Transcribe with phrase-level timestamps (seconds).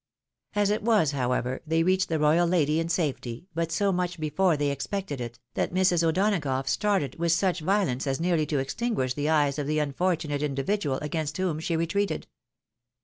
[0.55, 4.57] As it was, however, they reached the royal lady in safety, but so much before
[4.57, 6.01] they expected it, that Mrs.
[6.03, 10.97] O'Donagough started with such violence as nearly to extinguish the eyes of the unfortunate individual
[11.03, 12.25] against whom she retreated.